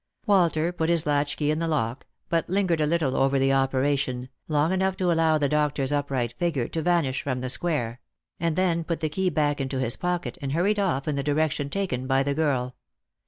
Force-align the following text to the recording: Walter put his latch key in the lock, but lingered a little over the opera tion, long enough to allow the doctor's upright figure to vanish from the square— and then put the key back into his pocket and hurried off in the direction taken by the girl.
Walter 0.25 0.71
put 0.71 0.89
his 0.89 1.05
latch 1.05 1.37
key 1.37 1.51
in 1.51 1.59
the 1.59 1.67
lock, 1.67 2.07
but 2.27 2.49
lingered 2.49 2.81
a 2.81 2.87
little 2.87 3.15
over 3.15 3.37
the 3.37 3.51
opera 3.51 3.95
tion, 3.95 4.29
long 4.47 4.71
enough 4.73 4.97
to 4.97 5.11
allow 5.11 5.37
the 5.37 5.47
doctor's 5.47 5.91
upright 5.91 6.33
figure 6.39 6.67
to 6.69 6.81
vanish 6.81 7.21
from 7.21 7.41
the 7.41 7.49
square— 7.49 8.01
and 8.39 8.55
then 8.55 8.83
put 8.83 8.99
the 9.01 9.09
key 9.09 9.29
back 9.29 9.61
into 9.61 9.77
his 9.79 9.95
pocket 9.95 10.39
and 10.41 10.53
hurried 10.53 10.79
off 10.79 11.07
in 11.07 11.17
the 11.17 11.21
direction 11.23 11.69
taken 11.69 12.07
by 12.07 12.23
the 12.23 12.33
girl. 12.33 12.75